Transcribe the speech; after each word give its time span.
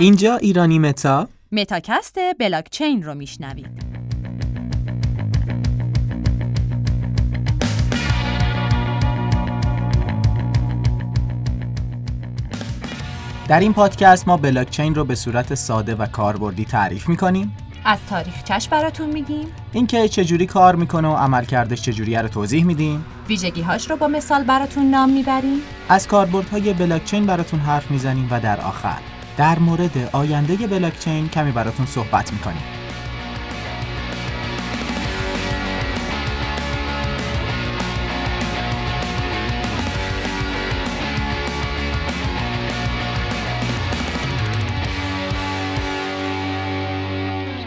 اینجا 0.00 0.36
ایرانی 0.36 0.78
متا. 0.78 1.28
متاکست 1.52 2.18
بلاکچین 2.38 3.02
رو 3.02 3.14
میشنوید. 3.14 3.66
در 13.48 13.60
این 13.60 13.72
پادکست 13.72 14.28
ما 14.28 14.36
بلاکچین 14.36 14.94
رو 14.94 15.04
به 15.04 15.14
صورت 15.14 15.54
ساده 15.54 15.94
و 15.94 16.06
کاربردی 16.06 16.64
تعریف 16.64 17.08
می‌کنیم. 17.08 17.56
از 17.84 17.98
تاریخچش 18.10 18.68
براتون 18.68 19.08
میگیم. 19.08 19.46
اینکه 19.72 20.08
چجوری 20.08 20.46
کار 20.46 20.76
می‌کنه 20.76 21.08
و 21.08 21.14
عملکردش 21.14 21.82
چجوری 21.82 22.16
رو 22.16 22.28
توضیح 22.28 22.64
میدیم. 22.64 23.04
ویژگیهاش 23.28 23.90
رو 23.90 23.96
با 23.96 24.08
مثال 24.08 24.44
براتون 24.44 24.90
نام 24.90 25.10
می‌بریم. 25.10 25.60
از 25.88 26.08
کاربردهای 26.08 26.72
بلاکچین 26.72 27.26
براتون 27.26 27.60
حرف 27.60 27.90
می‌زنیم 27.90 28.28
و 28.30 28.40
در 28.40 28.60
آخر. 28.60 28.98
در 29.36 29.58
مورد 29.58 29.98
آینده 30.12 30.56
بلاکچین 30.56 31.28
کمی 31.28 31.52
براتون 31.52 31.86
صحبت 31.86 32.32
می‌کنیم 32.32 32.62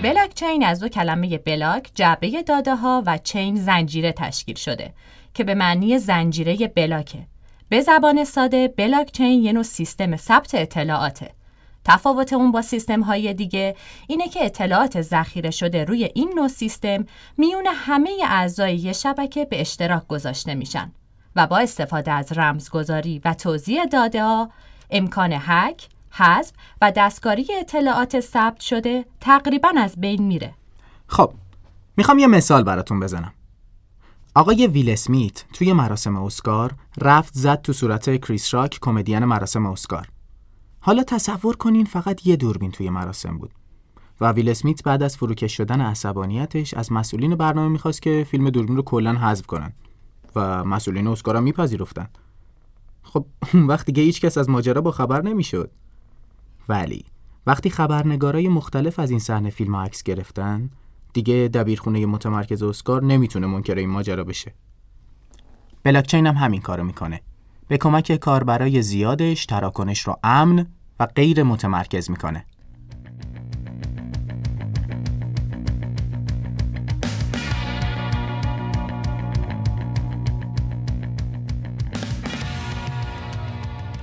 بلاکچین 0.04 0.66
از 0.66 0.80
دو 0.80 0.90
کلمه 0.90 1.38
بلاک 1.38 1.91
جعبه 1.95 2.43
داده 2.43 2.76
ها 2.76 3.04
و 3.05 3.18
چین 3.18 3.55
زنجیره 3.55 4.12
تشکیل 4.12 4.55
شده 4.55 4.93
که 5.34 5.43
به 5.43 5.55
معنی 5.55 5.99
زنجیره 5.99 6.68
بلاکه. 6.68 7.20
به 7.70 7.82
زبان 7.82 8.23
ساده 8.23 8.68
بلاکچین 8.68 9.43
یه 9.43 9.52
نوع 9.52 9.63
سیستم 9.63 10.16
ثبت 10.16 10.55
اطلاعاته. 10.55 11.29
تفاوت 11.85 12.34
اون 12.34 12.51
با 12.51 12.62
سیستم 12.62 13.01
های 13.01 13.34
دیگه 13.34 13.76
اینه 14.07 14.29
که 14.29 14.45
اطلاعات 14.45 15.01
ذخیره 15.01 15.51
شده 15.51 15.84
روی 15.84 16.09
این 16.15 16.34
نوع 16.35 16.48
سیستم 16.48 17.05
میون 17.37 17.67
همه 17.73 18.09
اعضای 18.26 18.76
یه 18.76 18.93
شبکه 18.93 19.45
به 19.45 19.62
اشتراک 19.62 20.07
گذاشته 20.07 20.55
میشن 20.55 20.91
و 21.35 21.48
با 21.48 21.57
استفاده 21.57 22.11
از 22.11 22.31
رمزگذاری 22.31 23.21
و 23.26 23.34
توزیع 23.34 23.85
داده 23.85 24.23
ها 24.23 24.49
امکان 24.89 25.34
هک، 25.39 25.87
حذف 26.11 26.51
و 26.81 26.91
دستکاری 26.91 27.48
اطلاعات 27.59 28.20
ثبت 28.20 28.59
شده 28.59 29.05
تقریبا 29.21 29.70
از 29.77 29.95
بین 29.98 30.21
میره. 30.21 30.54
خب 31.07 31.34
می‌خوام 31.98 32.20
یه 32.20 32.27
مثال 32.27 32.63
براتون 32.63 32.99
بزنم. 32.99 33.34
آقای 34.35 34.67
ویل 34.67 34.89
اسمیت 34.89 35.43
توی 35.54 35.73
مراسم 35.73 36.15
اسکار 36.15 36.76
رفت 37.01 37.34
زد 37.34 37.61
تو 37.61 37.73
صورت 37.73 38.21
کریس 38.21 38.54
راک 38.54 38.79
کمدین 38.81 39.20
مراسم 39.20 39.65
اسکار. 39.65 40.07
حالا 40.85 41.03
تصور 41.03 41.55
کنین 41.55 41.85
فقط 41.85 42.27
یه 42.27 42.35
دوربین 42.35 42.71
توی 42.71 42.89
مراسم 42.89 43.37
بود. 43.37 43.51
و 44.21 44.31
ویل 44.31 44.49
اسمیت 44.49 44.84
بعد 44.84 45.03
از 45.03 45.17
فروکش 45.17 45.57
شدن 45.57 45.81
عصبانیتش 45.81 46.73
از 46.73 46.91
مسئولین 46.91 47.35
برنامه 47.35 47.67
می‌خواست 47.67 48.01
که 48.01 48.26
فیلم 48.29 48.49
دوربین 48.49 48.76
رو 48.76 48.81
کلا 48.81 49.13
حذف 49.13 49.45
کنن 49.45 49.73
و 50.35 50.63
مسئولین 50.63 51.07
اسکار 51.07 51.35
هم 51.35 51.43
میپذیرفتن. 51.43 52.09
خب 53.04 53.26
وقتی 53.70 53.91
دیگه 53.91 54.04
هیچ 54.04 54.21
کس 54.21 54.37
از 54.37 54.49
ماجرا 54.49 54.81
با 54.81 54.91
خبر 54.91 55.21
نمی‌شد. 55.21 55.71
ولی 56.70 57.05
وقتی 57.48 57.70
خبرنگارای 57.70 58.48
مختلف 58.48 58.99
از 58.99 59.09
این 59.09 59.20
صحنه 59.20 59.49
فیلم 59.49 59.76
عکس 59.76 60.04
گرفتن 60.04 60.70
دیگه 61.13 61.49
دبیرخونه 61.54 62.05
متمرکز 62.05 62.63
اسکار 62.63 63.04
نمی‌تونه 63.04 63.48
منکر 63.48 63.76
این 63.76 63.89
ماجرا 63.89 64.23
بشه 64.23 64.53
بلاکچین 65.84 66.28
هم 66.28 66.35
همین 66.35 66.61
کارو 66.61 66.84
می‌کنه 66.84 67.22
به 67.74 67.78
کمک 67.78 68.12
کاربرای 68.12 68.81
زیادش 68.81 69.46
تراکنش 69.46 70.00
رو 70.00 70.19
امن 70.24 70.68
و 71.00 71.06
غیر 71.06 71.44
متمرکز 71.44 72.09
می‌کنه 72.09 72.46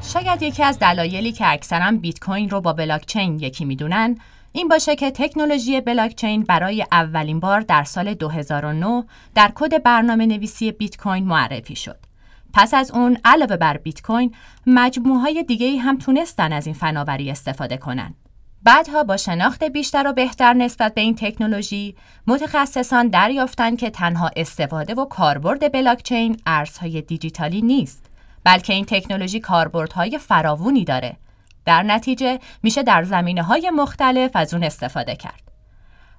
شاید 0.03 0.43
یکی 0.43 0.63
از 0.63 0.79
دلایلی 0.79 1.33
که 1.33 1.53
اکثرا 1.53 1.93
بیت 1.93 2.21
کوین 2.21 2.51
رو 2.51 2.61
با 2.61 2.73
بلاکچین 2.73 3.39
یکی 3.39 3.65
می‌دونن 3.65 4.17
این 4.53 4.69
باشه 4.69 4.97
که 4.97 5.11
تکنولوژی 5.11 5.81
بلاکچین 5.81 6.43
برای 6.43 6.87
اولین 6.93 7.41
بار 7.41 7.61
در 7.61 7.85
سال 7.85 8.15
2009 8.15 9.05
در 9.35 9.53
کد 9.55 9.83
برنامه 9.83 10.27
نویسی 10.27 10.73
بیت 10.73 10.97
کوین 10.97 11.25
معرفی 11.25 11.77
شد. 11.77 12.10
پس 12.53 12.75
از 12.75 12.91
اون 12.91 13.19
علاوه 13.25 13.57
بر 13.57 13.77
بیت 13.77 14.03
کوین 14.03 14.35
مجموعه 14.67 15.21
های 15.21 15.43
دیگه 15.43 15.79
هم 15.79 15.99
تونستن 15.99 16.53
از 16.53 16.67
این 16.67 16.75
فناوری 16.75 17.31
استفاده 17.31 17.77
کنند. 17.77 18.15
بعدها 18.63 19.05
با 19.05 19.17
شناخت 19.17 19.65
بیشتر 19.65 20.07
و 20.07 20.13
بهتر 20.13 20.53
نسبت 20.53 20.95
به 20.95 21.01
این 21.01 21.15
تکنولوژی 21.15 21.97
متخصصان 22.27 23.09
دریافتند 23.09 23.79
که 23.79 23.91
تنها 23.91 24.31
استفاده 24.37 24.95
و 24.95 25.05
کاربرد 25.05 25.73
بلاکچین 25.73 26.37
ارزهای 26.47 27.03
دیجیتالی 27.03 27.63
نیست 27.63 28.11
بلکه 28.45 28.73
این 28.73 28.85
تکنولوژی 28.85 29.41
کاربردهای 29.41 30.19
فراوونی 30.19 30.85
داره. 30.85 31.17
در 31.65 31.83
نتیجه 31.83 32.39
میشه 32.63 32.83
در 32.83 33.05
زمینه 33.05 33.43
های 33.43 33.71
مختلف 33.71 34.31
از 34.35 34.55
اون 34.55 34.65
استفاده 34.65 35.17
کرد. 35.17 35.43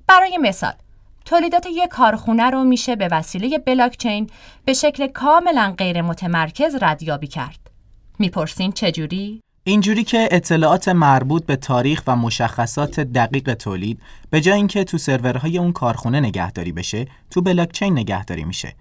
برای 0.07 0.37
مثال، 0.37 0.73
تولیدات 1.25 1.65
یک 1.65 1.89
کارخونه 1.89 2.49
رو 2.49 2.63
میشه 2.63 2.95
به 2.95 3.07
وسیله 3.11 3.57
بلاکچین 3.57 4.29
به 4.65 4.73
شکل 4.73 5.07
کاملا 5.07 5.75
غیر 5.77 6.01
متمرکز 6.01 6.75
ردیابی 6.81 7.27
کرد. 7.27 7.59
می‌پرسین 8.19 8.71
چجوری؟ 8.71 9.41
اینجوری 9.63 10.03
که 10.03 10.29
اطلاعات 10.31 10.87
مربوط 10.87 11.45
به 11.45 11.55
تاریخ 11.55 12.03
و 12.07 12.15
مشخصات 12.15 12.99
دقیق 12.99 13.53
تولید 13.53 14.01
به 14.29 14.41
جای 14.41 14.55
اینکه 14.55 14.83
تو 14.83 14.97
سرورهای 14.97 15.57
اون 15.57 15.71
کارخونه 15.71 16.19
نگهداری 16.19 16.71
بشه، 16.71 17.07
تو 17.31 17.41
بلاکچین 17.41 17.99
نگهداری 17.99 18.43
میشه 18.43 18.75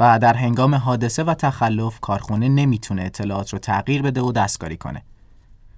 و 0.00 0.18
در 0.18 0.34
هنگام 0.34 0.74
حادثه 0.74 1.24
و 1.24 1.34
تخلف 1.34 2.00
کارخونه 2.00 2.48
نمی‌تونه 2.48 3.02
اطلاعات 3.02 3.52
رو 3.52 3.58
تغییر 3.58 4.02
بده 4.02 4.20
و 4.20 4.32
دستکاری 4.32 4.76
کنه. 4.76 5.02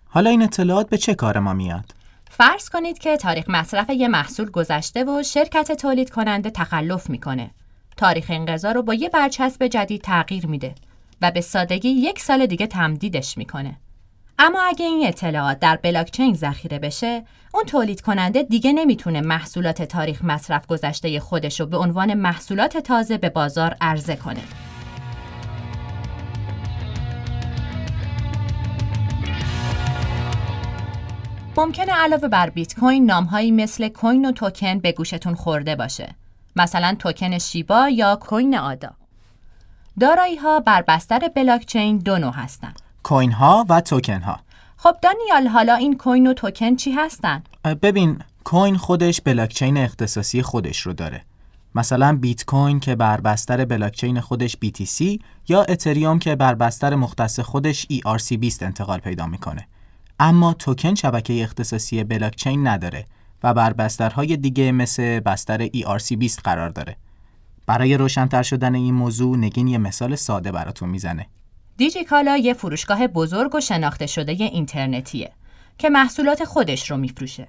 حالا 0.09 0.31
این 0.31 0.43
اطلاعات 0.43 0.88
به 0.88 0.98
چه 0.98 1.15
کار 1.15 1.38
ما 1.38 1.53
میاد؟ 1.53 1.94
فرض 2.39 2.69
کنید 2.69 2.99
که 2.99 3.17
تاریخ 3.17 3.45
مصرف 3.49 3.91
یه 3.91 4.09
محصول 4.09 4.51
گذشته 4.51 5.05
و 5.05 5.23
شرکت 5.23 5.73
تولید 5.73 6.11
کننده 6.11 6.51
تخلف 6.51 7.11
می‌کنه. 7.11 7.51
تاریخ 7.97 8.27
انقضا 8.29 8.73
رو 8.73 8.83
با 8.83 8.95
یه 8.95 9.09
برچسب 9.09 9.67
جدید 9.67 10.01
تغییر 10.01 10.47
میده 10.47 10.75
و 11.23 11.31
به 11.31 11.41
سادگی 11.41 11.89
یک 11.89 12.19
سال 12.19 12.47
دیگه 12.47 12.67
تمدیدش 12.67 13.39
می‌کنه. 13.39 13.77
اما 14.39 14.63
اگه 14.63 14.87
این 14.87 15.07
اطلاعات 15.07 15.59
در 15.59 15.77
بلاکچین 15.77 16.35
ذخیره 16.35 16.79
بشه، 16.79 17.25
اون 17.55 17.65
تولید 17.65 18.01
کننده 18.01 18.43
دیگه 18.43 18.73
نمی‌تونه 18.73 19.21
محصولات 19.21 19.83
تاریخ 19.83 20.25
مصرف 20.25 20.67
گذشته 20.67 21.21
خودش 21.21 21.61
رو 21.61 21.67
به 21.67 21.77
عنوان 21.77 22.15
محصولات 22.15 22.77
تازه 22.77 23.19
به 23.19 23.29
بازار 23.29 23.77
عرضه 23.81 24.17
کنه. 24.17 24.43
ممکنه 31.59 31.93
علاوه 31.93 32.28
بر 32.28 32.50
بیت 32.50 32.75
کوین 32.75 33.06
نامهایی 33.06 33.50
مثل 33.50 33.89
کوین 33.89 34.25
و 34.25 34.33
توکن 34.33 34.78
به 34.78 34.93
گوشتون 34.93 35.34
خورده 35.34 35.77
باشه. 35.77 36.15
مثلا 36.56 36.97
توکن 36.99 37.39
شیبا 37.39 37.89
یا 37.89 38.17
کوین 38.17 38.59
آدا. 38.59 38.91
دارایی 40.00 40.37
ها 40.37 40.61
بر 40.61 40.83
بستر 40.83 41.28
بلاکچین 41.37 41.99
دو 41.99 42.19
نوع 42.19 42.33
هستند. 42.33 42.81
کوین 43.03 43.33
ها 43.33 43.66
و 43.69 43.81
توکن 43.81 44.21
ها 44.22 44.41
خب 44.77 44.97
دانیال 45.03 45.47
حالا 45.47 45.75
این 45.75 45.97
کوین 45.97 46.27
و 46.27 46.33
توکن 46.33 46.77
چی 46.77 46.93
هستن؟ 46.93 47.43
ببین 47.83 48.19
کوین 48.45 48.77
خودش 48.77 49.21
بلاکچین 49.21 49.78
اختصاصی 49.78 50.43
خودش 50.43 50.81
رو 50.81 50.93
داره 50.93 51.25
مثلا 51.75 52.16
بیت 52.16 52.45
کوین 52.45 52.81
که 52.81 52.95
بر 52.95 53.21
بستر 53.21 53.65
بلاکچین 53.65 54.21
خودش 54.21 54.56
BTC 54.65 55.21
یا 55.49 55.62
اتریوم 55.62 56.19
که 56.19 56.37
بر 56.37 56.54
بستر 56.54 56.95
مختص 56.95 57.41
خودش 57.41 57.86
ERC20 57.92 58.63
انتقال 58.63 58.98
پیدا 58.98 59.27
می‌کنه 59.27 59.66
اما 60.21 60.53
توکن 60.53 60.95
شبکه 60.95 61.42
اختصاصی 61.42 62.04
بلاکچین 62.04 62.66
نداره 62.66 63.04
و 63.42 63.54
بر 63.54 63.72
بسترهای 63.72 64.36
دیگه 64.36 64.72
مثل 64.72 65.21
بستر 65.21 65.66
ERC20 65.66 66.41
قرار 66.45 66.68
داره 66.68 66.97
برای 67.66 67.97
روشنتر 67.97 68.42
شدن 68.42 68.74
این 68.74 68.95
موضوع 68.95 69.36
نگین 69.36 69.68
یه 69.68 69.78
مثال 69.78 70.15
ساده 70.15 70.53
براتون 70.53 70.89
می‌زنه 70.89 71.27
دیجیکالا 71.77 72.36
یه 72.36 72.54
فروشگاه 72.54 73.07
بزرگ 73.07 73.54
و 73.54 73.60
شناخته 73.60 74.07
شده 74.07 74.33
اینترنتیه 74.33 75.33
که 75.78 75.91
محصولات 75.91 76.45
خودش 76.45 76.91
رو 76.91 76.97
میفروشه. 76.97 77.48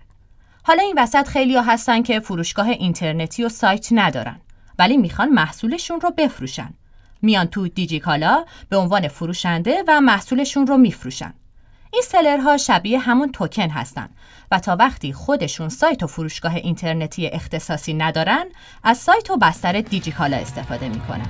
حالا 0.64 0.84
این 0.84 0.96
وسط 0.98 1.28
خیلی 1.28 1.56
ها 1.56 1.62
هستن 1.62 2.02
که 2.02 2.20
فروشگاه 2.20 2.68
اینترنتی 2.68 3.44
و 3.44 3.50
سایت 3.50 3.88
ندارن 3.92 4.40
ولی 4.80 4.98
می‌خوان 4.98 5.30
محصولشون 5.30 6.02
رو 6.02 6.12
بفروشن. 6.18 6.74
میان 7.22 7.46
تو 7.46 7.68
دیجیکالا 7.68 8.46
به 8.70 8.78
عنوان 8.78 9.08
فروشنده 9.08 9.84
و 9.88 10.02
محصولشون 10.02 10.68
رو 10.68 10.78
میفروشن. 10.78 11.34
این 11.94 12.02
سلرها 12.06 12.58
شبیه 12.58 13.00
همون 13.00 13.32
توکن 13.32 13.70
هستن 13.70 14.10
و 14.52 14.60
تا 14.60 14.76
وقتی 14.76 15.14
خودشون 15.14 15.70
سایت 15.70 16.04
و 16.04 16.08
فروشگاه 16.08 16.56
اینترنتی 16.56 17.28
اختصاصی 17.28 17.94
ندارن 17.94 18.46
از 18.84 18.98
سایت 18.98 19.32
و 19.32 19.38
بستر 19.38 19.82
دیجیکالا 19.82 20.38
استفاده 20.38 20.90
می‌کنن. 20.90 21.30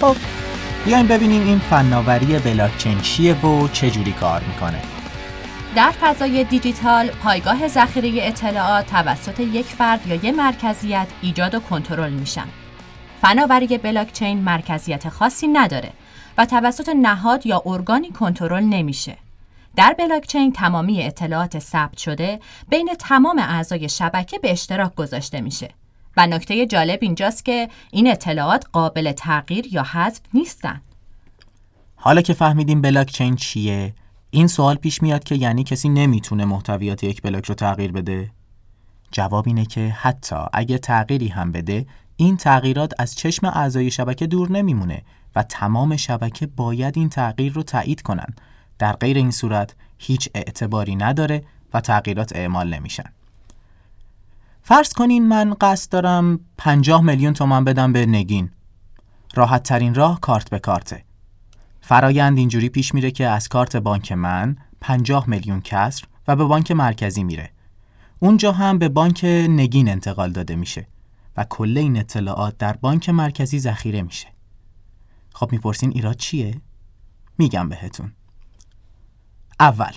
خب 0.00 0.16
بیایم 0.84 1.06
ببینیم 1.06 1.46
این 1.46 1.58
فناوری 1.58 2.38
بلاکچین 2.38 3.00
چیه 3.00 3.34
و 3.34 3.68
چه 3.68 3.90
کار 4.20 4.42
می‌کنه 4.42 4.93
در 5.76 5.90
فضای 5.90 6.44
دیجیتال 6.44 7.08
پایگاه 7.08 7.68
ذخیره 7.68 8.26
اطلاعات 8.26 8.86
توسط 8.86 9.40
یک 9.40 9.66
فرد 9.66 10.06
یا 10.06 10.14
یک 10.14 10.24
مرکزیت 10.24 11.06
ایجاد 11.22 11.54
و 11.54 11.60
کنترل 11.60 12.12
میشن. 12.12 12.46
فناوری 13.22 13.78
بلاکچین 13.78 14.38
مرکزیت 14.38 15.08
خاصی 15.08 15.48
نداره 15.48 15.90
و 16.38 16.46
توسط 16.46 16.88
نهاد 16.88 17.46
یا 17.46 17.62
ارگانی 17.66 18.10
کنترل 18.10 18.62
نمیشه. 18.62 19.16
در 19.76 19.94
بلاکچین 19.98 20.52
تمامی 20.52 21.02
اطلاعات 21.02 21.58
ثبت 21.58 21.98
شده 21.98 22.40
بین 22.68 22.94
تمام 22.98 23.38
اعضای 23.38 23.88
شبکه 23.88 24.38
به 24.38 24.52
اشتراک 24.52 24.94
گذاشته 24.94 25.40
میشه. 25.40 25.68
و 26.16 26.26
نکته 26.26 26.66
جالب 26.66 26.98
اینجاست 27.02 27.44
که 27.44 27.68
این 27.90 28.10
اطلاعات 28.10 28.64
قابل 28.72 29.12
تغییر 29.12 29.66
یا 29.74 29.82
حذف 29.82 30.20
نیستن. 30.34 30.80
حالا 31.96 32.22
که 32.22 32.34
فهمیدیم 32.34 32.82
بلاکچین 32.82 33.36
چیه، 33.36 33.94
این 34.34 34.46
سوال 34.46 34.76
پیش 34.76 35.02
میاد 35.02 35.24
که 35.24 35.34
یعنی 35.34 35.64
کسی 35.64 35.88
نمی‌تونه 35.88 36.44
محتویات 36.44 37.04
یک 37.04 37.22
بلاک 37.22 37.46
رو 37.46 37.54
تغییر 37.54 37.92
بده؟ 37.92 38.30
جواب 39.12 39.44
اینه 39.46 39.66
که 39.66 39.96
حتی 40.00 40.36
اگه 40.52 40.78
تغییری 40.78 41.28
هم 41.28 41.52
بده 41.52 41.86
این 42.16 42.36
تغییرات 42.36 42.92
از 42.98 43.14
چشم 43.14 43.46
اعضای 43.46 43.90
شبکه 43.90 44.26
دور 44.26 44.50
نمیمونه 44.50 45.02
و 45.36 45.42
تمام 45.42 45.96
شبکه 45.96 46.46
باید 46.46 46.98
این 46.98 47.08
تغییر 47.08 47.52
رو 47.52 47.62
تایید 47.62 48.02
کنن. 48.02 48.26
در 48.78 48.92
غیر 48.92 49.16
این 49.16 49.30
صورت 49.30 49.74
هیچ 49.98 50.28
اعتباری 50.34 50.96
نداره 50.96 51.44
و 51.74 51.80
تغییرات 51.80 52.36
اعمال 52.36 52.74
نمیشن. 52.74 53.10
فرض 54.62 54.92
کنین 54.92 55.28
من 55.28 55.54
قصد 55.60 55.92
دارم 55.92 56.40
50 56.58 57.02
میلیون 57.02 57.32
تومان 57.32 57.64
بدم 57.64 57.92
به 57.92 58.06
نگین. 58.06 58.50
راحت 59.34 59.62
ترین 59.62 59.94
راه 59.94 60.20
کارت 60.20 60.50
به 60.50 60.58
کارته. 60.58 61.04
فرایند 61.86 62.38
اینجوری 62.38 62.68
پیش 62.68 62.94
میره 62.94 63.10
که 63.10 63.26
از 63.26 63.48
کارت 63.48 63.76
بانک 63.76 64.12
من 64.12 64.56
50 64.80 65.28
میلیون 65.28 65.60
کسر 65.60 66.04
و 66.28 66.36
به 66.36 66.44
بانک 66.44 66.70
مرکزی 66.70 67.24
میره. 67.24 67.50
اونجا 68.18 68.52
هم 68.52 68.78
به 68.78 68.88
بانک 68.88 69.24
نگین 69.48 69.88
انتقال 69.88 70.32
داده 70.32 70.56
میشه 70.56 70.86
و 71.36 71.44
کل 71.44 71.78
این 71.78 71.98
اطلاعات 71.98 72.58
در 72.58 72.72
بانک 72.72 73.08
مرکزی 73.08 73.58
ذخیره 73.58 74.02
میشه. 74.02 74.28
خب 75.34 75.52
می‌پرسین 75.52 75.90
ایراد 75.90 76.16
چیه؟ 76.16 76.60
میگم 77.38 77.68
بهتون. 77.68 78.12
اول 79.60 79.92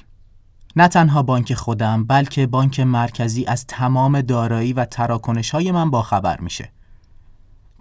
نه 0.76 0.88
تنها 0.88 1.24
بانک 1.24 1.54
خودم 1.54 2.04
بلکه 2.04 2.48
بانک 2.48 2.80
مرکزی 2.80 3.46
از 3.46 3.68
تمام 3.68 4.22
دارایی 4.22 4.74
و 4.74 4.86
تراکنش 4.86 5.50
های 5.50 5.72
من 5.72 5.92
باخبر 5.92 6.40
میشه. 6.40 6.72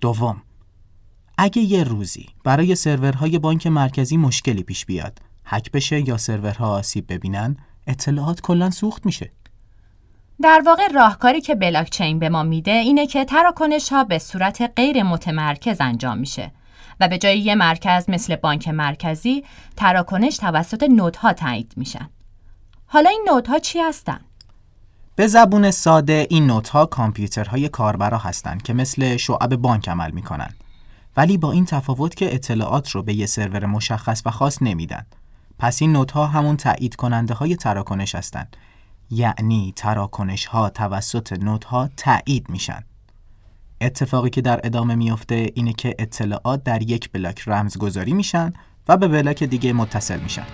دوم 0.00 0.42
اگه 1.38 1.62
یه 1.62 1.84
روزی 1.84 2.26
برای 2.44 2.74
سرورهای 2.74 3.38
بانک 3.38 3.66
مرکزی 3.66 4.16
مشکلی 4.16 4.62
پیش 4.62 4.86
بیاد 4.86 5.18
هک 5.44 5.70
بشه 5.70 6.08
یا 6.08 6.16
سرورها 6.16 6.70
آسیب 6.70 7.12
ببینن 7.12 7.56
اطلاعات 7.86 8.40
کلا 8.40 8.70
سوخت 8.70 9.06
میشه 9.06 9.30
در 10.42 10.62
واقع 10.66 10.88
راهکاری 10.88 11.40
که 11.40 11.54
بلاکچین 11.54 12.18
به 12.18 12.28
ما 12.28 12.42
میده 12.42 12.70
اینه 12.70 13.06
که 13.06 13.24
تراکنش 13.24 13.92
ها 13.92 14.04
به 14.04 14.18
صورت 14.18 14.72
غیر 14.76 15.02
متمرکز 15.02 15.80
انجام 15.80 16.18
میشه 16.18 16.52
و 17.00 17.08
به 17.08 17.18
جای 17.18 17.38
یه 17.38 17.54
مرکز 17.54 18.10
مثل 18.10 18.36
بانک 18.36 18.68
مرکزی 18.68 19.44
تراکنش 19.76 20.36
توسط 20.36 20.82
نودها 20.82 21.32
تایید 21.32 21.72
میشن. 21.76 22.08
حالا 22.86 23.10
این 23.10 23.26
نودها 23.28 23.58
چی 23.58 23.78
هستن؟ 23.78 24.20
به 25.16 25.26
زبون 25.26 25.70
ساده 25.70 26.26
این 26.30 26.46
نودها 26.46 26.86
کامپیوترهای 26.86 27.68
کاربرا 27.68 28.18
هستند 28.18 28.62
که 28.62 28.72
مثل 28.72 29.16
شعب 29.16 29.56
بانک 29.56 29.88
عمل 29.88 30.10
می‌کنن. 30.10 30.54
ولی 31.16 31.36
با 31.36 31.52
این 31.52 31.64
تفاوت 31.64 32.14
که 32.14 32.34
اطلاعات 32.34 32.90
رو 32.90 33.02
به 33.02 33.14
یه 33.14 33.26
سرور 33.26 33.66
مشخص 33.66 34.22
و 34.26 34.30
خاص 34.30 34.62
نمیدن. 34.62 35.06
پس 35.58 35.82
این 35.82 35.92
نودها 35.92 36.26
همون 36.26 36.56
تایید 36.56 36.96
کننده 36.96 37.34
های 37.34 37.56
تراکنش 37.56 38.14
هستند. 38.14 38.56
یعنی 39.10 39.72
تراکنش 39.76 40.46
ها 40.46 40.70
توسط 40.70 41.32
نودها 41.32 41.90
تایید 41.96 42.48
میشن. 42.48 42.84
اتفاقی 43.80 44.30
که 44.30 44.40
در 44.40 44.60
ادامه 44.64 44.94
میفته 44.94 45.50
اینه 45.54 45.72
که 45.72 45.94
اطلاعات 45.98 46.64
در 46.64 46.82
یک 46.82 47.12
بلاک 47.12 47.42
رمزگذاری 47.46 48.12
میشن 48.12 48.52
و 48.88 48.96
به 48.96 49.08
بلاک 49.08 49.44
دیگه 49.44 49.72
متصل 49.72 50.20
میشن. 50.20 50.46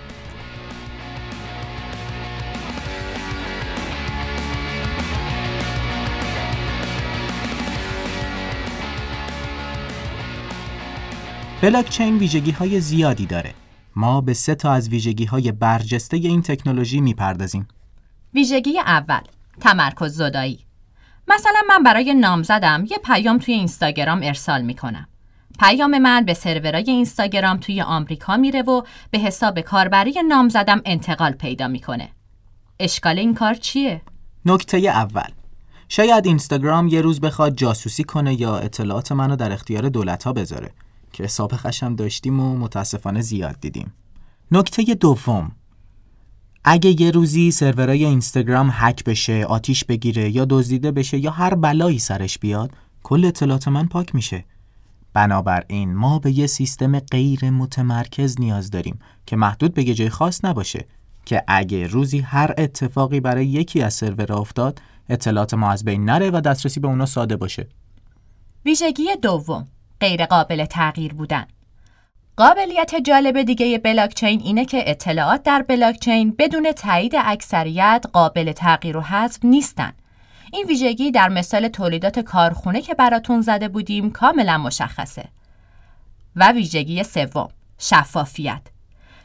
بلاکچین 11.63 12.19
ویژگی 12.19 12.51
های 12.51 12.81
زیادی 12.81 13.27
داره. 13.27 13.55
ما 13.97 14.21
به 14.21 14.35
سه 14.35 14.55
تا 14.55 14.73
از 14.73 14.89
ویژگی 14.89 15.25
های 15.25 15.53
برجسته 15.53 16.17
این 16.17 16.43
تکنولوژی 16.43 17.01
می‌پردازیم. 17.01 17.69
ویژگی 18.35 18.79
اول 18.79 19.21
تمرکز 19.61 20.15
زدایی 20.15 20.65
مثلا 21.29 21.61
من 21.69 21.83
برای 21.83 22.15
نامزدم 22.15 22.85
یه 22.91 22.99
پیام 22.99 23.39
توی 23.39 23.55
اینستاگرام 23.55 24.21
ارسال 24.23 24.63
می‌کنم 24.63 25.09
پیام 25.59 25.99
من 25.99 26.25
به 26.25 26.35
سرورای 26.35 26.85
اینستاگرام 26.91 27.57
توی 27.57 27.83
آمریکا 27.83 28.37
میره 28.37 28.63
و 28.63 28.83
به 29.11 29.19
حساب 29.19 29.61
کاربری 29.61 30.15
نامزدم 30.29 30.83
انتقال 30.85 31.33
پیدا 31.33 31.69
می‌کنه 31.69 32.09
اشکال 32.81 33.19
این 33.19 33.35
کار 33.35 33.55
چیه؟ 33.55 34.03
نکته 34.47 34.79
اول 34.79 35.31
شاید 35.89 36.27
اینستاگرام 36.27 36.89
یه 36.89 37.01
روز 37.01 37.21
بخواد 37.21 37.57
جاسوسی 37.57 38.05
کنه 38.05 38.41
یا 38.41 38.57
اطلاعات 38.59 39.13
منو 39.13 39.37
در 39.37 39.53
اختیار 39.53 39.89
دولت 39.89 40.25
ها 40.25 40.33
بذاره 40.33 40.71
که 41.13 41.27
سابقش 41.27 41.83
هم 41.83 41.97
داشتیم 41.97 42.41
و 42.41 42.59
متاسفانه 42.59 43.21
زیاد 43.21 43.61
دیدیم 43.61 43.93
نکته 44.51 44.95
دوم 44.95 45.53
اگه 46.65 47.03
یه 47.03 47.11
روزی 47.11 47.51
سرورای 47.51 48.05
اینستاگرام 48.05 48.71
هک 48.73 49.05
بشه، 49.05 49.45
آتیش 49.45 49.85
بگیره 49.85 50.31
یا 50.31 50.47
دزدیده 50.51 50.91
بشه 50.91 51.19
یا 51.19 51.31
هر 51.31 51.55
بلایی 51.55 51.99
سرش 51.99 52.39
بیاد، 52.39 52.71
کل 53.03 53.25
اطلاعات 53.25 53.69
من 53.69 53.87
پاک 53.87 54.15
میشه. 54.15 54.45
بنابراین 55.15 55.95
ما 55.95 56.19
به 56.19 56.39
یه 56.39 56.47
سیستم 56.47 56.99
غیر 56.99 57.51
متمرکز 57.51 58.41
نیاز 58.41 58.71
داریم 58.71 58.99
که 59.27 59.37
محدود 59.37 59.75
به 59.75 59.85
جای 59.85 60.09
خاص 60.09 60.45
نباشه 60.45 60.87
که 61.25 61.45
اگه 61.49 61.87
روزی 61.87 62.19
هر 62.19 62.55
اتفاقی 62.59 63.21
برای 63.21 63.47
یکی 63.47 63.83
از 63.83 63.95
سرورها 63.95 64.39
افتاد 64.39 64.83
اطلاعات 65.09 65.55
ما 65.55 65.71
از 65.71 65.85
بین 65.85 66.05
نره 66.05 66.31
و 66.31 66.41
دسترسی 66.41 66.81
به 66.81 66.89
اونا 66.89 67.07
ساده 67.07 67.37
باشه. 67.37 67.69
ویژگی 68.65 69.05
دوم 69.23 69.69
غیر 70.03 70.27
قابل 70.27 70.65
تغییر 70.65 71.15
بودن 71.15 71.47
قابلیت 72.37 72.95
جالب 72.95 73.43
دیگه 73.43 73.79
بلاکچین 73.79 74.41
اینه 74.41 74.65
که 74.65 74.91
اطلاعات 74.91 75.43
در 75.43 75.63
بلاکچین 75.63 76.35
بدون 76.39 76.73
تایید 76.73 77.13
اکثریت 77.17 78.05
قابل 78.13 78.53
تغییر 78.53 78.97
و 78.97 79.01
حذف 79.01 79.45
نیستن. 79.45 79.93
این 80.53 80.67
ویژگی 80.67 81.11
در 81.11 81.29
مثال 81.29 81.69
تولیدات 81.69 82.19
کارخونه 82.19 82.83
که 82.83 82.95
براتون 82.95 83.41
زده 83.41 83.69
بودیم 83.69 84.11
کاملا 84.11 84.59
مشخصه. 84.59 85.25
و 86.37 86.53
ویژگی 86.53 87.05
سوم 87.05 87.49
شفافیت 87.79 88.63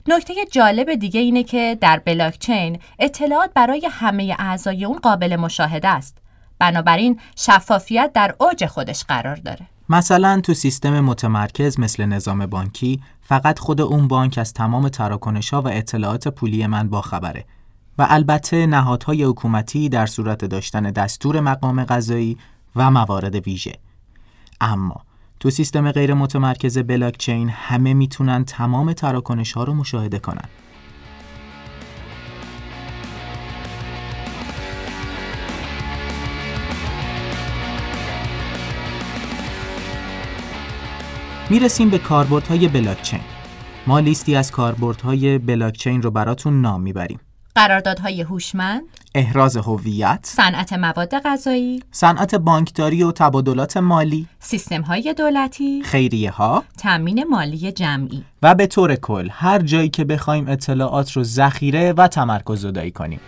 نکته 0.07 0.33
جالب 0.51 0.95
دیگه 0.95 1.19
اینه 1.19 1.43
که 1.43 1.77
در 1.81 1.99
بلاکچین 1.99 2.79
اطلاعات 2.99 3.51
برای 3.53 3.89
همه 3.91 4.35
اعضای 4.39 4.85
اون 4.85 4.97
قابل 4.97 5.35
مشاهده 5.35 5.87
است. 5.87 6.17
بنابراین 6.59 7.19
شفافیت 7.35 8.11
در 8.13 8.35
اوج 8.39 8.65
خودش 8.65 9.03
قرار 9.03 9.35
داره. 9.35 9.67
مثلا 9.89 10.41
تو 10.41 10.53
سیستم 10.53 10.99
متمرکز 10.99 11.79
مثل 11.79 12.05
نظام 12.05 12.45
بانکی 12.45 13.01
فقط 13.21 13.59
خود 13.59 13.81
اون 13.81 14.07
بانک 14.07 14.37
از 14.37 14.53
تمام 14.53 14.89
تراکنش 14.89 15.53
ها 15.53 15.61
و 15.61 15.67
اطلاعات 15.67 16.27
پولی 16.27 16.67
من 16.67 16.89
با 16.89 17.01
خبره. 17.01 17.45
و 17.97 18.07
البته 18.09 18.65
نهادهای 18.65 19.23
حکومتی 19.23 19.89
در 19.89 20.05
صورت 20.05 20.45
داشتن 20.45 20.91
دستور 20.91 21.39
مقام 21.39 21.83
قضایی 21.83 22.37
و 22.75 22.91
موارد 22.91 23.35
ویژه. 23.35 23.79
اما 24.61 25.01
تو 25.39 25.49
سیستم 25.49 25.91
غیر 25.91 26.13
متمرکز 26.13 26.77
بلاکچین 26.77 27.49
همه 27.49 27.93
می‌تونن 27.93 28.45
تمام 28.45 28.93
تراکنش 28.93 29.53
ها 29.53 29.63
رو 29.63 29.73
مشاهده 29.73 30.19
کنن. 30.19 30.49
می‌رسیم 41.49 41.89
به 41.89 41.97
کاربردهای 41.97 42.67
بلاکچین. 42.67 43.19
ما 43.87 43.99
لیستی 43.99 44.35
از 44.35 44.51
کاربردهای 44.51 45.37
بلاکچین 45.37 46.01
رو 46.01 46.11
براتون 46.11 46.61
نام 46.61 46.81
می‌بریم. 46.81 47.19
قراردادهای 47.55 48.21
هوشمند، 48.21 48.83
احراز 49.15 49.57
هویت، 49.57 50.19
صنعت 50.23 50.73
مواد 50.73 51.19
غذایی، 51.19 51.83
صنعت 51.91 52.35
بانکداری 52.35 53.03
و 53.03 53.11
تبادلات 53.11 53.77
مالی، 53.77 54.27
سیستم‌های 54.39 55.15
دولتی، 55.17 55.81
خیریه 55.83 56.31
ها، 56.31 56.63
تامین 56.77 57.23
مالی 57.29 57.71
جمعی 57.71 58.23
و 58.41 58.55
به 58.55 58.67
طور 58.67 58.95
کل 58.95 59.29
هر 59.31 59.59
جایی 59.59 59.89
که 59.89 60.05
بخوایم 60.05 60.47
اطلاعات 60.47 61.11
رو 61.11 61.23
ذخیره 61.23 61.93
و 61.93 62.07
تمرکز 62.07 62.61
زدایی 62.61 62.91
کنیم. 62.91 63.19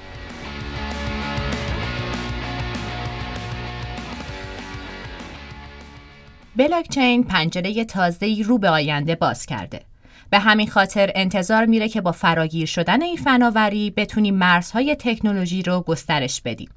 بلاکچین 6.60 7.24
پنجره 7.24 7.86
تازه‌ای 7.86 8.44
رو 8.44 8.58
به 8.58 8.70
آینده 8.70 9.16
باز 9.16 9.46
کرده. 9.46 9.82
به 10.30 10.39
همین 10.39 10.70
خاطر 10.70 11.12
انتظار 11.16 11.66
میره 11.66 11.89
که 11.89 12.01
با 12.01 12.12
فراگیر 12.12 12.66
شدن 12.66 13.01
این 13.01 13.16
فناوری 13.18 13.92
بتونیم 13.92 14.36
مرزهای 14.36 14.96
تکنولوژی 14.96 15.63
رو 15.63 15.82
گسترش 15.82 16.42
بدیم. 16.42 16.70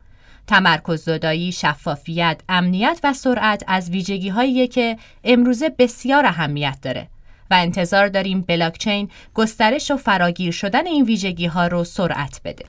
تمرکز 0.47 1.05
زدایی، 1.05 1.53
شفافیت، 1.53 2.41
امنیت 2.49 3.01
و 3.05 3.13
سرعت 3.13 3.65
از 3.67 3.91
ویژگی 3.91 4.29
هایی 4.29 4.69
که 4.69 4.97
امروزه 5.25 5.69
بسیار 5.69 6.27
اهمیت 6.27 6.79
داره 6.83 7.09
و 7.51 7.55
انتظار 7.55 8.09
داریم 8.09 8.41
بلاکچین 8.41 9.09
گسترش 9.35 9.91
و 9.91 9.97
فراگیر 9.97 10.53
شدن 10.53 10.87
این 10.87 11.05
ویژگی 11.05 11.47
ها 11.47 11.67
رو 11.67 11.85
سرعت 11.85 12.41
بده. 12.45 12.65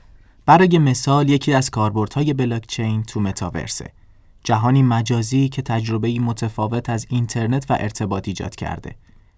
برای 0.46 0.78
مثال 0.78 1.28
یکی 1.28 1.54
از 1.54 1.70
کاربردهای 1.70 2.32
بلاکچین 2.32 3.02
تو 3.02 3.20
متاورسه. 3.20 3.90
جهانی 4.44 4.82
مجازی 4.82 5.48
که 5.48 5.62
تجربه 5.62 6.20
متفاوت 6.20 6.90
از 6.90 7.06
اینترنت 7.10 7.70
و 7.70 7.76
ارتباط 7.80 8.28
ایجاد 8.28 8.54
کرده 8.54 8.94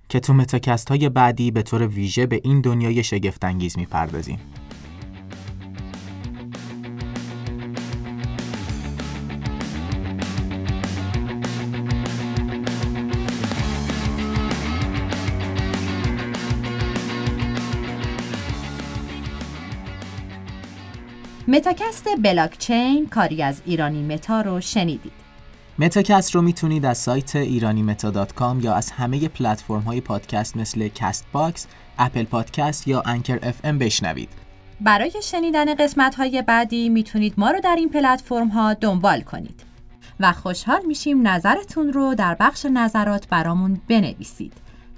که 0.08 0.20
تو 0.20 0.34
متاکست 0.34 0.88
های 0.88 1.08
بعدی 1.08 1.50
به 1.50 1.62
طور 1.62 1.86
ویژه 1.86 2.26
به 2.26 2.40
این 2.44 2.60
دنیای 2.60 3.04
شگفتانگیز 3.04 3.78
می‌پردازیم. 3.78 4.38
متاکست 21.56 22.08
بلاکچین 22.22 23.08
کاری 23.08 23.42
از 23.42 23.62
ایرانی 23.64 24.02
متا 24.02 24.40
رو 24.40 24.60
شنیدید. 24.60 25.12
متاکست 25.78 26.34
رو 26.34 26.42
می‌تونید 26.42 26.86
از 26.86 26.98
سایت 26.98 27.36
ایرانی 27.36 27.82
متا 27.82 28.26
یا 28.60 28.74
از 28.74 28.90
همه 28.90 29.28
پلتفرم 29.28 29.80
های 29.80 30.00
پادکست 30.00 30.56
مثل 30.56 30.88
کست 30.88 31.26
باکس، 31.32 31.66
اپل 31.98 32.24
پادکست 32.24 32.88
یا 32.88 33.02
انکر 33.06 33.38
اف 33.42 33.60
ام 33.64 33.78
بشنوید. 33.78 34.28
برای 34.80 35.12
شنیدن 35.22 35.74
قسمت 35.74 36.14
های 36.14 36.42
بعدی 36.42 36.88
می‌تونید 36.88 37.34
ما 37.36 37.50
رو 37.50 37.60
در 37.60 37.76
این 37.76 37.88
پلتفرم 37.88 38.48
ها 38.48 38.74
دنبال 38.74 39.20
کنید. 39.20 39.60
و 40.20 40.32
خوشحال 40.32 40.80
میشیم 40.86 41.28
نظرتون 41.28 41.92
رو 41.92 42.14
در 42.14 42.36
بخش 42.40 42.66
نظرات 42.66 43.28
برامون 43.28 43.80
بنویسید 43.88 44.52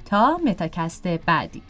تا 0.05 0.37
متاکست 0.47 1.09
بعدی. 1.09 1.63